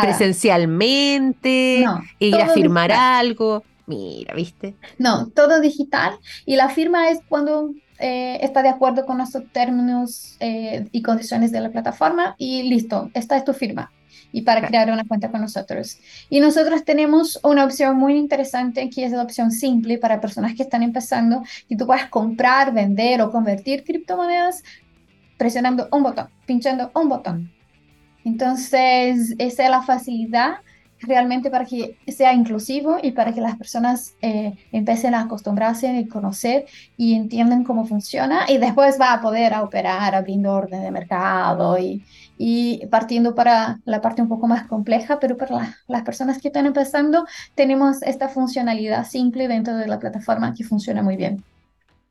[0.02, 1.86] presencialmente,
[2.20, 3.64] ir a firmar algo.
[3.86, 4.76] Mira, ¿viste?
[4.98, 6.18] No, todo digital.
[6.46, 7.72] Y la firma es cuando
[8.06, 13.10] eh, está de acuerdo con los términos eh, y condiciones de la plataforma y listo,
[13.14, 13.94] esta es tu firma
[14.34, 16.00] y para crear una cuenta con nosotros.
[16.30, 20.64] Y nosotros tenemos una opción muy interesante que es la opción simple para personas que
[20.64, 24.64] están empezando y tú puedes comprar, vender o convertir criptomonedas
[25.38, 27.54] presionando un botón, pinchando un botón.
[28.26, 30.56] Entonces, esa es la facilidad
[31.08, 36.08] realmente para que sea inclusivo y para que las personas eh, empiecen a acostumbrarse y
[36.08, 36.66] conocer
[36.98, 38.46] y entiendan cómo funciona.
[38.48, 42.04] Y después va a poder operar abriendo orden de mercado y,
[42.38, 46.66] y partiendo para la parte un poco más compleja, pero para las personas que están
[46.66, 51.44] empezando tenemos esta funcionalidad simple dentro de la plataforma que funciona muy bien.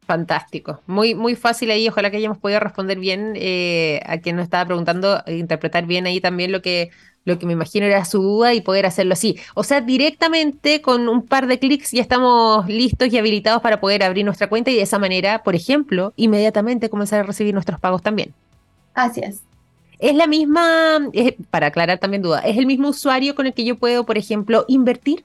[0.05, 4.42] Fantástico, muy, muy fácil ahí, ojalá que hayamos podido responder bien eh, a quien nos
[4.42, 6.90] estaba preguntando, interpretar bien ahí también lo que,
[7.24, 9.37] lo que me imagino era su duda y poder hacerlo así.
[9.54, 14.02] O sea, directamente con un par de clics ya estamos listos y habilitados para poder
[14.02, 18.02] abrir nuestra cuenta y de esa manera, por ejemplo, inmediatamente comenzar a recibir nuestros pagos
[18.02, 18.35] también.
[18.94, 19.40] Así es.
[19.98, 20.98] Es la misma,
[21.50, 24.64] para aclarar también duda, ¿es el mismo usuario con el que yo puedo, por ejemplo,
[24.66, 25.24] invertir?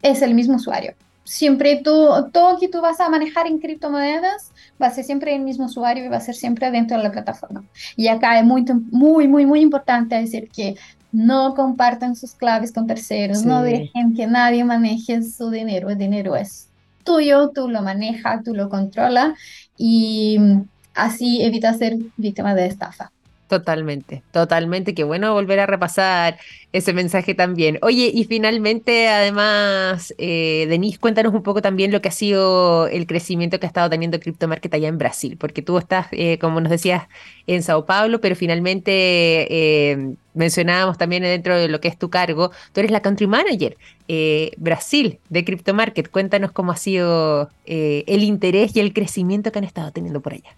[0.00, 0.94] Es el mismo usuario
[1.30, 4.50] siempre tú, todo que tú vas a manejar en criptomonedas
[4.82, 7.12] va a ser siempre el mismo usuario y va a ser siempre dentro de la
[7.12, 7.62] plataforma.
[7.96, 10.74] Y acá es muy, muy, muy, muy importante decir que
[11.12, 16.36] no compartan sus claves con terceros, no dejen que nadie maneje su dinero, el dinero
[16.36, 16.68] es
[17.04, 19.38] tuyo, tú lo manejas, tú lo controlas
[19.76, 20.38] y
[20.94, 23.12] así evita ser víctima de estafa.
[23.50, 24.94] Totalmente, totalmente.
[24.94, 26.38] Qué bueno volver a repasar
[26.72, 27.80] ese mensaje también.
[27.82, 33.08] Oye, y finalmente, además, eh, Denise, cuéntanos un poco también lo que ha sido el
[33.08, 36.60] crecimiento que ha estado teniendo Crypto Market allá en Brasil, porque tú estás, eh, como
[36.60, 37.08] nos decías,
[37.48, 38.92] en Sao Paulo, pero finalmente
[39.50, 43.76] eh, mencionábamos también dentro de lo que es tu cargo, tú eres la country manager
[44.06, 46.08] eh, Brasil de Crypto Market.
[46.08, 50.56] Cuéntanos cómo ha sido el interés y el crecimiento que han estado teniendo por allá.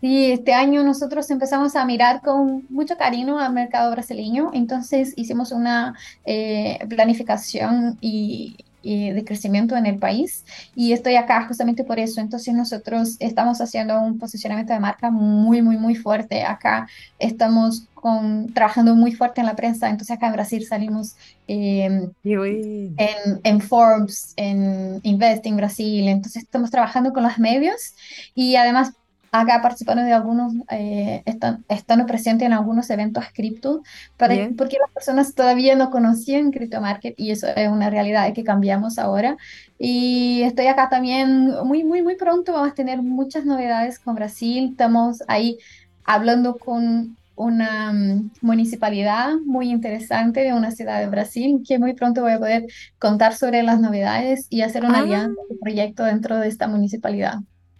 [0.00, 5.50] Sí, este año nosotros empezamos a mirar con mucho cariño al mercado brasileño, entonces hicimos
[5.50, 10.46] una eh, planificación y, de crecimiento en el país.
[10.74, 12.22] Y estoy acá justamente por eso.
[12.22, 16.42] Entonces nosotros estamos haciendo un posicionamiento de marca muy, muy, muy fuerte.
[16.42, 21.16] Acá estamos con, trabajando muy fuerte en la prensa, entonces acá en Brasil salimos
[21.48, 27.92] em, en, en Forbes, en Invest en Brasil, entonces estamos trabajando con los medios.
[28.34, 28.92] Y además
[29.30, 33.82] acá participando de algunos, eh, están, estando presentes en algunos eventos cripto,
[34.16, 38.44] para, porque las personas todavía no conocían Crypto Market y eso es una realidad que
[38.44, 39.36] cambiamos ahora.
[39.78, 44.70] Y estoy acá también muy, muy, muy pronto, vamos a tener muchas novedades con Brasil,
[44.72, 45.58] estamos ahí
[46.04, 52.22] hablando con una mm, municipalidad muy interesante de una ciudad de Brasil, que muy pronto
[52.22, 52.66] voy a poder
[52.98, 55.02] contar sobre las novedades y hacer una ah.
[55.02, 57.38] alianza, un proyecto dentro de esta municipalidad.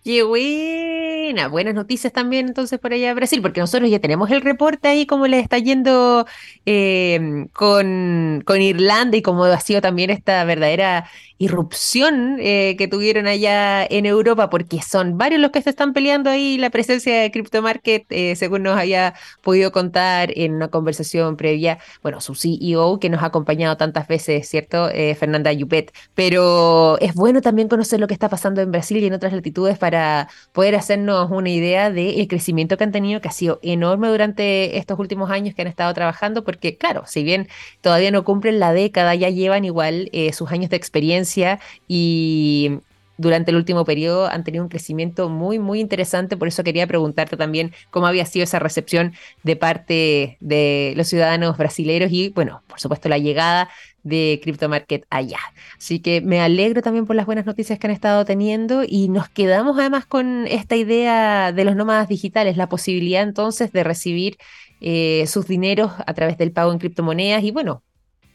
[0.09, 4.41] Qué buena, buenas noticias también entonces por allá de Brasil, porque nosotros ya tenemos el
[4.41, 6.25] reporte ahí cómo les está yendo
[6.65, 11.07] em, con, con Irlanda y cómo ha sido también esta verdadera
[11.39, 16.31] irrupción eh, que tuvieron allá en Europa, porque son varios los que se están peleando
[16.31, 21.37] ahí la presencia de Crypto Market, eh, según nos haya podido contar en una conversación
[21.37, 24.91] previa, bueno, su CEO que nos ha acompañado tantas veces, ¿cierto?
[24.91, 29.07] Eh, Fernanda Yupet, pero es bueno también conocer lo que está pasando en Brasil y
[29.07, 33.33] en otras latitudes para poder hacernos una idea del crecimiento que han tenido, que ha
[33.33, 37.49] sido enorme durante estos últimos años que han estado trabajando, porque claro, si bien
[37.81, 42.81] todavía no cumplen la década, ya llevan igual sus años de experiencia y
[43.19, 46.37] durante el último periodo han tenido un crecimiento muy, muy interesante.
[46.37, 49.13] Por eso quería preguntarte también cómo había sido esa recepción
[49.43, 53.69] de parte de los ciudadanos brasileños y, bueno, por supuesto, la llegada
[54.05, 55.41] de Crypto Market allá.
[55.77, 59.29] Así que me alegro también por las buenas noticias que han estado teniendo y nos
[59.29, 64.39] quedamos además con esta idea de los nómadas digitales, la posibilidad entonces de recibir
[64.81, 67.83] eh, sus dineros a través del pago en criptomonedas y bueno,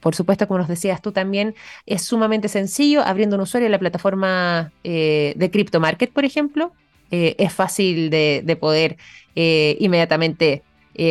[0.03, 3.01] por supuesto, como nos decías tú también, es sumamente sencillo.
[3.01, 6.73] Abriendo un usuario en la plataforma eh, de Crypto Market, por ejemplo,
[7.09, 8.97] eh, es fácil de, poder
[9.35, 10.61] inmediatamente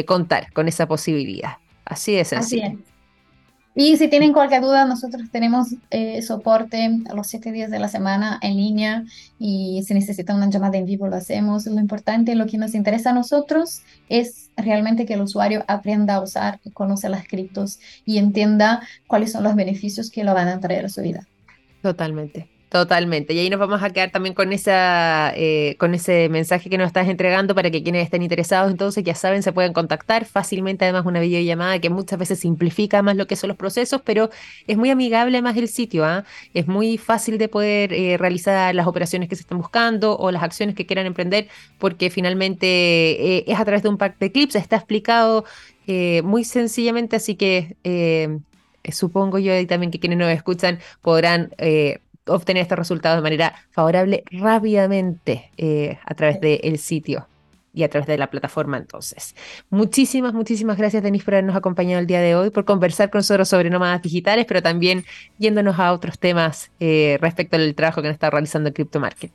[0.07, 1.57] contar con esa posibilidad.
[1.85, 2.66] Así de sencillo.
[2.66, 2.91] Así
[3.74, 7.88] y si tienen cualquier duda, nosotros tenemos eh, soporte a los siete días de la
[7.88, 9.04] semana en línea
[9.38, 11.64] y si necesitan una llamada en vivo lo hacemos.
[11.66, 16.20] Lo importante, lo que nos interesa a nosotros es realmente que el usuario aprenda a
[16.20, 20.85] usar, conoce las criptos y entienda cuáles son los beneficios que lo van a traer
[20.85, 21.26] a su vida.
[21.80, 22.52] Totalmente.
[22.72, 23.35] Totalmente.
[23.35, 26.87] Y ahí nos vamos a quedar también con esa, eh, con ese mensaje que nos
[26.87, 30.87] estás entregando para que quienes estén interesados, entonces ya saben, se pueden contactar fácilmente.
[30.87, 34.30] Además, una videollamada que muchas veces simplifica más lo que son los procesos, pero
[34.66, 36.06] es muy amigable más el sitio.
[36.06, 36.24] ¿ah?
[36.54, 40.42] Es muy fácil de poder eh, realizar las operaciones que se están buscando o las
[40.42, 44.54] acciones que quieran emprender, porque finalmente eh, es a través de un pack de clips.
[44.54, 45.44] Está explicado
[46.24, 47.76] muy sencillamente, así que
[48.90, 51.50] supongo yo y también que quienes nos escuchan podrán
[52.26, 57.26] obtener estos resultados de manera favorable rápidamente eh, a través del sitio
[57.74, 59.35] y a través de la plataforma entonces.
[59.70, 63.48] Muchísimas, muchísimas gracias Denis por habernos acompañado el día de hoy, por conversar con nosotros
[63.48, 65.04] sobre nómadas digitales, pero también
[65.38, 69.32] yéndonos a otros temas eh, respecto al trabajo que nos está realizando el Crypto Market.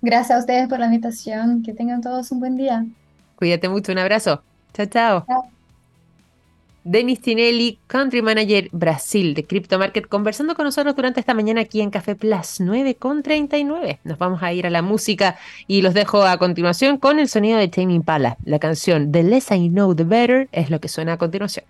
[0.00, 2.84] Gracias a ustedes por la invitación, que tengan todos un buen día.
[3.36, 4.42] Cuídate mucho, un abrazo.
[4.72, 5.24] Chao, chao.
[5.26, 5.57] chao.
[6.90, 11.82] Denis Tinelli, Country Manager Brasil de Crypto Market, conversando con nosotros durante esta mañana aquí
[11.82, 14.00] en Café Plus 9 con 39.
[14.04, 17.58] Nos vamos a ir a la música y los dejo a continuación con el sonido
[17.58, 18.38] de Tame Impala.
[18.46, 21.66] La canción The Less I Know The Better es lo que suena a continuación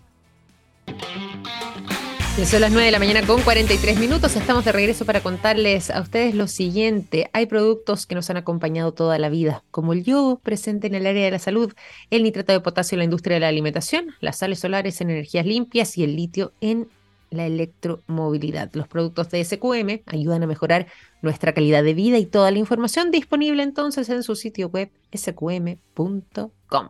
[2.46, 4.36] son las 9 de la mañana con 43 minutos.
[4.36, 7.28] Estamos de regreso para contarles a ustedes lo siguiente.
[7.32, 11.06] Hay productos que nos han acompañado toda la vida, como el yodo presente en el
[11.06, 11.74] área de la salud,
[12.10, 15.46] el nitrato de potasio en la industria de la alimentación, las sales solares en energías
[15.46, 16.88] limpias y el litio en
[17.30, 18.70] la electromovilidad.
[18.72, 20.86] Los productos de SQM ayudan a mejorar
[21.22, 26.88] nuestra calidad de vida y toda la información disponible entonces en su sitio web sqm.com.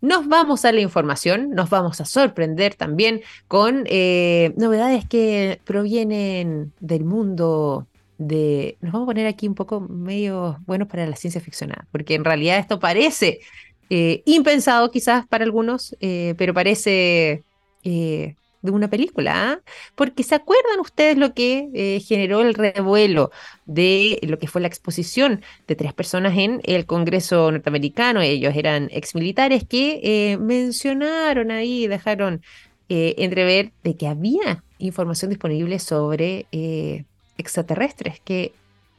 [0.00, 6.72] Nos vamos a la información, nos vamos a sorprender también con eh, novedades que provienen
[6.80, 7.86] del mundo
[8.16, 8.78] de...
[8.80, 12.24] Nos vamos a poner aquí un poco medio buenos para la ciencia ficción, porque en
[12.24, 13.40] realidad esto parece
[13.90, 17.44] eh, impensado quizás para algunos, eh, pero parece
[18.62, 19.60] de una película, ¿ah?
[19.94, 23.30] porque se acuerdan ustedes lo que eh, generó el revuelo
[23.66, 28.88] de lo que fue la exposición de tres personas en el Congreso norteamericano, ellos eran
[28.92, 32.42] exmilitares que eh, mencionaron ahí, dejaron
[32.88, 36.46] eh, entrever de que había información disponible sobre
[37.38, 38.52] extraterrestres que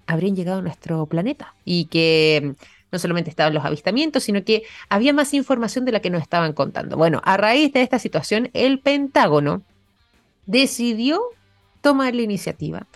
[0.08, 2.56] habrían llegado a nuestro planeta y que
[2.92, 6.54] no solamente estaban los avistamientos, sino que había más información de la que nos estaban
[6.54, 6.98] contando.
[6.98, 9.64] Bueno, a raíz de esta situación, el Pentágono
[10.46, 11.22] decidió
[11.82, 12.88] tomar la iniciativa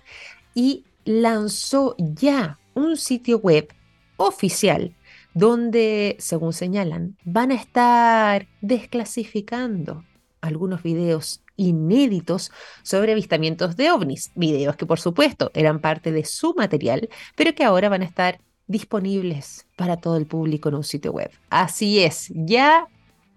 [0.54, 3.74] y lanzó ya un sitio web
[4.18, 4.96] oficial
[5.34, 10.04] donde, según señalan, van a estar desclasificando
[10.42, 12.52] algunos videos inéditos
[12.84, 17.64] sobre avistamientos de ovnis, videos que por supuesto eran parte de su material, pero que
[17.64, 21.32] ahora van a estar disponibles para todo el público en un sitio web.
[21.50, 22.88] Así es, ya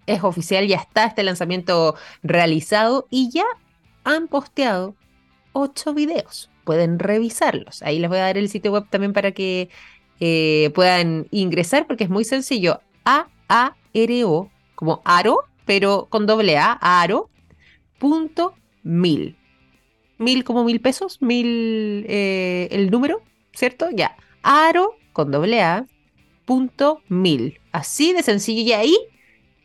[0.07, 3.45] es oficial, ya está este lanzamiento realizado y ya
[4.03, 4.95] han posteado
[5.53, 6.49] ocho videos.
[6.63, 7.81] Pueden revisarlos.
[7.83, 9.69] Ahí les voy a dar el sitio web también para que
[10.19, 12.81] eh, puedan ingresar porque es muy sencillo.
[13.05, 17.29] A-A-R-O, como aro, pero con doble A, aro,
[17.97, 19.37] punto mil.
[20.17, 23.21] Mil como mil pesos, mil eh, el número,
[23.53, 23.89] ¿cierto?
[23.91, 24.15] Ya.
[24.41, 25.85] Aro con doble A,
[26.45, 27.59] punto mil.
[27.73, 28.61] Así de sencillo.
[28.61, 28.97] Y ahí,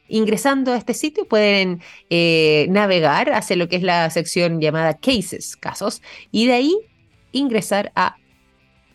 [0.08, 5.56] ingresando a este sitio, pueden eh, navegar hacia lo que es la sección llamada Cases,
[5.56, 6.76] casos, y de ahí
[7.30, 8.16] ingresar a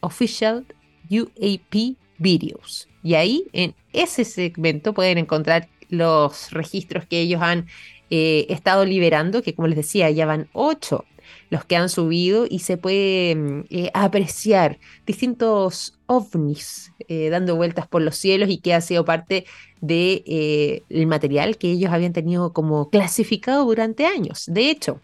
[0.01, 0.65] Official
[1.09, 2.89] UAP Videos.
[3.01, 7.67] Y ahí, en ese segmento, pueden encontrar los registros que ellos han
[8.09, 11.05] eh, estado liberando, que como les decía, ya van ocho
[11.49, 18.01] los que han subido y se puede eh, apreciar distintos ovnis eh, dando vueltas por
[18.01, 19.45] los cielos y que ha sido parte
[19.79, 24.45] del de, eh, material que ellos habían tenido como clasificado durante años.
[24.47, 24.99] De hecho,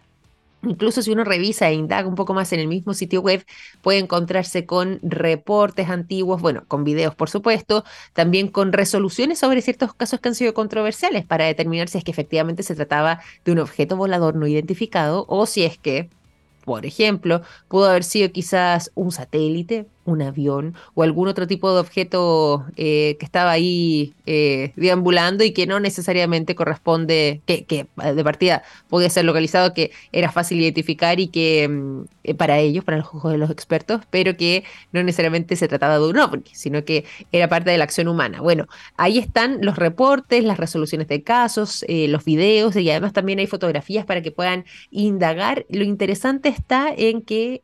[0.62, 3.44] Incluso si uno revisa e indaga un poco más en el mismo sitio web,
[3.82, 9.94] puede encontrarse con reportes antiguos, bueno, con videos por supuesto, también con resoluciones sobre ciertos
[9.94, 13.60] casos que han sido controversiales para determinar si es que efectivamente se trataba de un
[13.60, 16.10] objeto volador no identificado o si es que,
[16.64, 21.80] por ejemplo, pudo haber sido quizás un satélite, un avión o algún otro tipo de
[21.80, 28.24] objeto eh, que estaba ahí eh, deambulando y que no necesariamente corresponde, que, que, de
[28.24, 32.98] partida podía ser localizado, que era fácil identificar y que mm, eh, para ellos, para
[32.98, 36.84] los ojos de los expertos, pero que no necesariamente se trataba de un ovni, sino
[36.84, 38.40] que era parte de la acción humana.
[38.40, 43.46] Bueno, ahí están los reportes, las resoluciones de casos, los videos y además también hay
[43.46, 45.66] fotografías para que puedan indagar.
[45.68, 47.60] Lo interesante está en que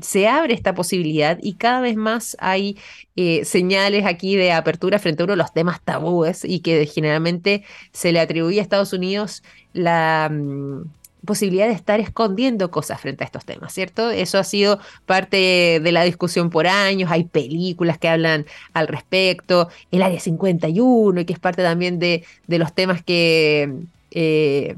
[0.00, 2.78] se abre esta posibilidad y cada vez más hay
[3.16, 7.64] eh, señales aquí de apertura frente a uno de los temas tabúes y que generalmente
[7.92, 9.42] se le atribuye a Estados Unidos
[9.72, 10.84] la mm,
[11.24, 14.10] posibilidad de estar escondiendo cosas frente a estos temas, ¿cierto?
[14.10, 19.68] Eso ha sido parte de la discusión por años, hay películas que hablan al respecto,
[19.90, 23.72] el Área 51, y que es parte también de, de los temas que...
[24.12, 24.76] Eh,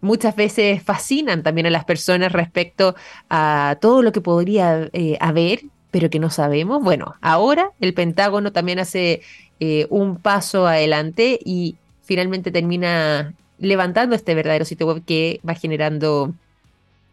[0.00, 2.94] muchas veces fascinan también a las personas respecto
[3.28, 6.82] a todo lo que podría eh, haber pero que no sabemos.
[6.82, 9.22] Bueno, ahora el Pentágono también hace
[9.60, 16.34] eh, un paso adelante y finalmente termina levantando este verdadero sitio web que va generando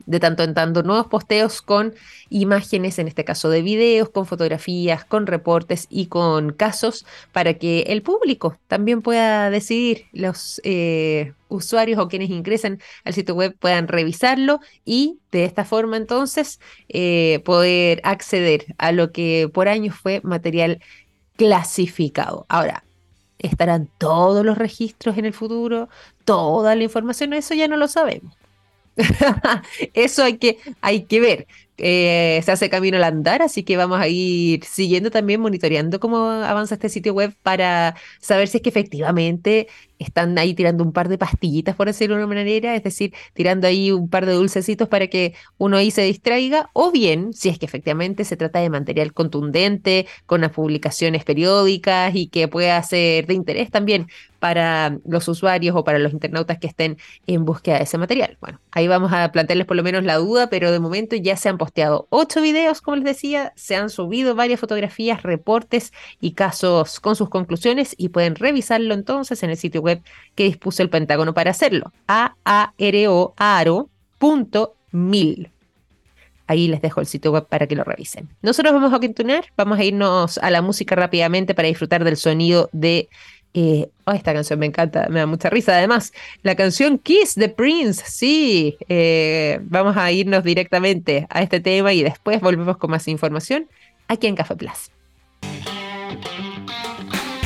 [0.05, 1.93] de tanto en tanto nuevos posteos con
[2.29, 7.81] imágenes, en este caso de videos, con fotografías, con reportes y con casos para que
[7.87, 13.87] el público también pueda decidir, los eh, usuarios o quienes ingresan al sitio web puedan
[13.87, 20.21] revisarlo y de esta forma entonces eh, poder acceder a lo que por años fue
[20.23, 20.81] material
[21.35, 22.45] clasificado.
[22.49, 22.83] Ahora,
[23.39, 25.89] ¿estarán todos los registros en el futuro?
[26.25, 27.33] ¿Toda la información?
[27.33, 28.42] Eso ya no lo sabemos
[29.93, 31.47] Eso hay que, hay que ver.
[31.85, 36.29] Eh, se hace camino al andar, así que vamos a ir siguiendo también, monitoreando cómo
[36.29, 39.67] avanza este sitio web para saber si es que efectivamente
[39.99, 43.67] están ahí tirando un par de pastillitas, por decirlo de una manera, es decir, tirando
[43.67, 47.59] ahí un par de dulcecitos para que uno ahí se distraiga, o bien, si es
[47.59, 53.27] que efectivamente se trata de material contundente, con las publicaciones periódicas y que pueda ser
[53.27, 54.07] de interés también
[54.39, 58.37] para los usuarios o para los internautas que estén en búsqueda de ese material.
[58.41, 61.47] Bueno, ahí vamos a plantearles por lo menos la duda, pero de momento ya se
[61.49, 66.99] han posteado ocho videos, como les decía, se han subido varias fotografías, reportes y casos
[66.99, 70.01] con sus conclusiones y pueden revisarlo entonces en el sitio web
[70.35, 71.91] que dispuso el Pentágono para hacerlo.
[74.91, 75.49] mil
[76.45, 78.29] Ahí les dejo el sitio web para que lo revisen.
[78.43, 82.69] Nosotros vamos a continuar, vamos a irnos a la música rápidamente para disfrutar del sonido
[82.71, 83.09] de...
[83.55, 85.77] Oh, esta canción me encanta, me da mucha risa.
[85.77, 91.93] Además, la canción Kiss the Prince, sí, eh, vamos a irnos directamente a este tema
[91.93, 93.67] y después volvemos con más información
[94.07, 94.91] aquí en Café Plus.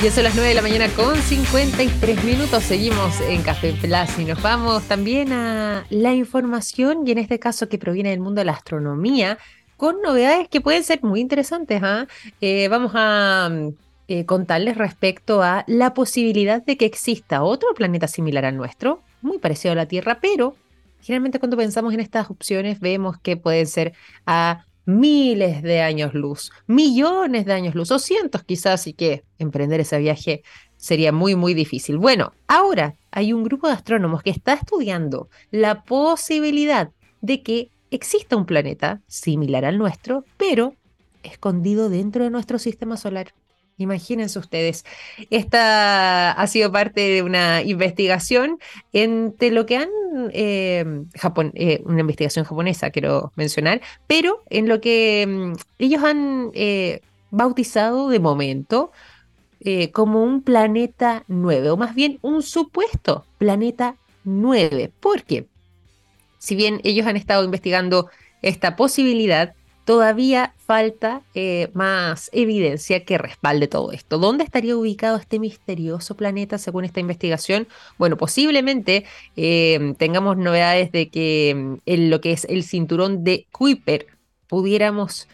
[0.03, 2.63] Ya son las 9 de la mañana con 53 minutos.
[2.63, 7.67] Seguimos en Café Plus y nos vamos también a la información y en este caso
[7.67, 9.39] que proviene del mundo de la astronomía
[9.75, 11.81] con novedades que pueden ser muy interesantes.
[11.83, 12.07] ¿ah?
[12.41, 13.49] Eh, vamos a
[14.07, 19.37] eh, contarles respecto a la posibilidad de que exista otro planeta similar al nuestro, muy
[19.37, 20.55] parecido a la Tierra, pero
[21.01, 23.93] generalmente cuando pensamos en estas opciones vemos que pueden ser
[24.25, 29.81] a miles de años luz, millones de años luz o cientos quizás y que emprender
[29.81, 30.43] ese viaje
[30.77, 31.97] sería muy muy difícil.
[31.97, 38.37] Bueno, ahora hay un grupo de astrónomos que está estudiando la posibilidad de que exista
[38.37, 40.75] un planeta similar al nuestro, pero
[41.23, 43.33] escondido dentro de nuestro sistema solar.
[43.79, 44.85] Imagínense ustedes,
[45.29, 48.57] esta ha sido parte de una investigación
[48.91, 49.89] entre lo que han,
[50.33, 56.49] eh, Japón, eh, una investigación japonesa quiero mencionar, pero en lo que mm, ellos han
[56.55, 58.91] eh, bautizado de momento
[59.91, 64.91] como un planeta 9, o más bien un supuesto planeta 9.
[65.01, 65.45] ¿Por qué?
[66.37, 68.09] Si bien ellos han estado investigando
[68.41, 69.56] esta posibilidad,
[69.87, 74.17] todavía falta eh, más evidencia que respalde todo esto.
[74.17, 77.69] ¿Dónde estaría ubicado este misterioso planeta según esta investigación?
[77.97, 79.05] Bueno, posiblemente
[79.37, 84.07] eh, tengamos novedades de que mm, en lo que es el cinturón de Kuiper
[84.47, 85.29] pudiéramos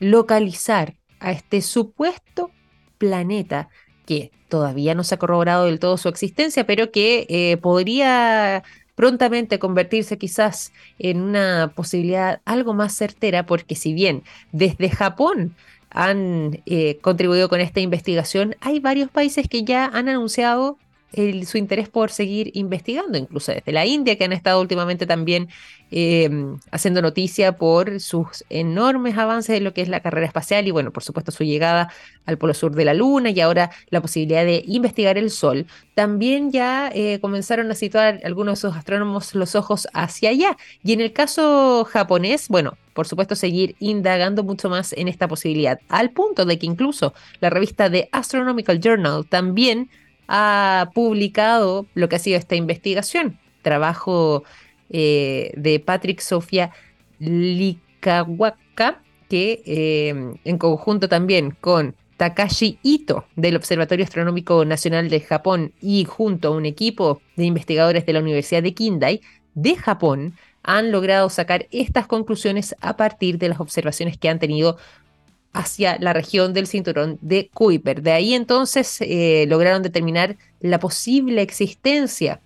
[0.00, 2.50] localizar a este supuesto
[2.96, 3.68] planeta
[4.06, 8.62] que todavía no se ha corroborado del todo su existencia, pero que eh, podría
[8.94, 14.22] prontamente convertirse quizás en una posibilidad algo más certera, porque si bien
[14.52, 15.54] desde Japón
[15.90, 20.78] han eh, contribuido con esta investigación, hay varios países que ya han anunciado
[21.12, 25.48] su interés por seguir investigando, incluso desde la India, que han estado últimamente también
[25.90, 30.70] em, haciendo noticia por sus enormes avances en lo que es la carrera espacial y,
[30.70, 31.90] bueno, por supuesto, su llegada
[32.24, 35.66] al polo sur de la Luna y ahora la posibilidad de investigar el Sol.
[35.94, 40.56] También ya eh, comenzaron a situar algunos de sus astrónomos los ojos hacia allá.
[40.82, 45.80] Y en el caso japonés, bueno, por supuesto, seguir indagando mucho más en esta posibilidad,
[45.88, 49.88] al punto de que incluso la revista The Astronomical Journal también
[50.28, 54.44] ha publicado lo que ha sido esta investigación, trabajo
[54.90, 56.72] eh, de Patrick Sofia
[57.18, 65.72] Likawaka, que eh, en conjunto también con Takashi Ito del Observatorio Astronómico Nacional de Japón
[65.80, 69.20] y junto a un equipo de investigadores de la Universidad de Kindai
[69.54, 74.78] de Japón, han logrado sacar estas conclusiones a partir de las observaciones que han tenido
[75.52, 78.02] hacia la región del cinturón de Kuiper.
[78.02, 82.40] De ahí entonces eh, lograron determinar la posible existencia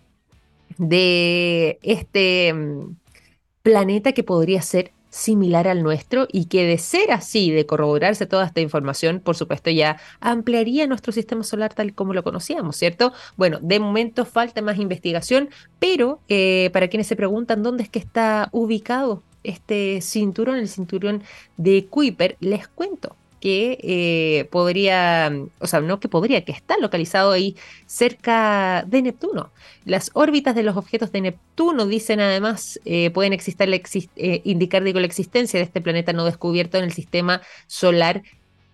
[0.79, 2.97] de este mm,
[3.63, 8.45] planeta que podría ser similar al nuestro y que de ser así, de corroborarse toda
[8.45, 13.13] esta información, por supuesto ya ampliaría nuestro sistema solar tal como lo conocíamos, ¿cierto?
[13.37, 15.49] Bueno, de momento falta más investigación,
[15.79, 21.23] pero eh, para quienes se preguntan dónde es que está ubicado este cinturón, el cinturón
[21.57, 27.33] de Kuiper, les cuento que eh, podría, o sea, no que podría, que está localizado
[27.33, 29.53] ahí cerca de Neptuno.
[29.85, 35.01] Las órbitas de los objetos de Neptuno, dicen además, eh, pueden existir, eh, indicar digo,
[35.01, 38.23] la existencia de este planeta no descubierto en el sistema solar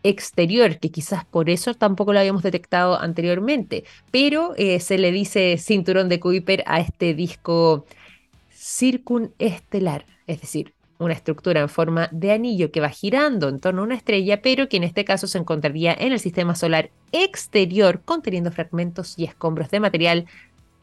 [0.04, 6.08] exterior, que quizás por eso tampoco lo habíamos detectado anteriormente, pero se le dice cinturón
[6.08, 7.86] de Kuiper a este disco
[8.52, 13.84] circunestelar, es decir, una estructura en forma de anillo que va girando en torno a
[13.84, 18.52] una estrella, pero que en este caso se encontraría en el sistema solar exterior, conteniendo
[18.52, 20.26] fragmentos y escombros de material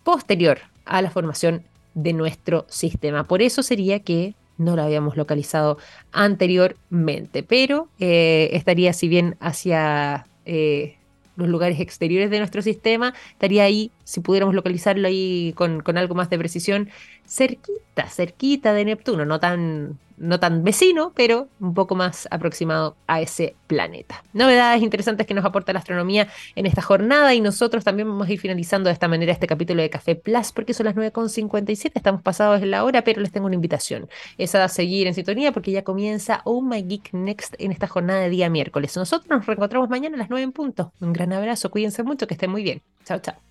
[0.03, 3.23] posterior a la formación de nuestro sistema.
[3.23, 5.77] Por eso sería que no lo habíamos localizado
[6.11, 10.97] anteriormente, pero eh, estaría si bien hacia eh,
[11.39, 16.29] los lugares exteriores de nuestro sistema, estaría ahí, si pudiéramos localizarlo ahí con, algo más
[16.29, 16.89] de precisión,
[17.25, 23.21] cerquita, cerquita de Neptuno, no tan no tan vecino, pero un poco más aproximado a
[23.21, 24.23] ese planeta.
[24.33, 28.31] Novedades interesantes que nos aporta la astronomía en esta jornada y nosotros también vamos a
[28.31, 32.21] ir finalizando de esta manera este capítulo de Café Plus porque son las 9.57, estamos
[32.21, 34.09] pasados en la hora, pero les tengo una invitación.
[34.37, 38.21] Es a seguir en sintonía porque ya comienza Oh My Geek Next en esta jornada
[38.21, 38.95] de día miércoles.
[38.95, 40.93] Nosotros nos reencontramos mañana a las 9 en punto.
[40.99, 42.81] Un gran abrazo, cuídense mucho, que estén muy bien.
[43.05, 43.48] Chao, chao.